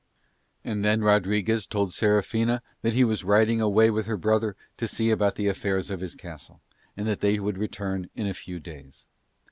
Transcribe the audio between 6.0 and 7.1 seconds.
castle, and